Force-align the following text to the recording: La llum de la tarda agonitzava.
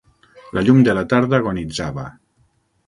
La 0.57 0.63
llum 0.69 0.81
de 0.87 0.95
la 0.99 1.03
tarda 1.13 1.41
agonitzava. 1.41 2.09